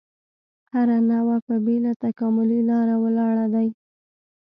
هره 0.73 0.97
نوعه 1.09 1.37
په 1.47 1.55
بېله 1.65 1.91
تکاملي 2.03 2.61
لاره 2.69 2.95
ولاړ 3.03 3.35
دی. 3.53 3.67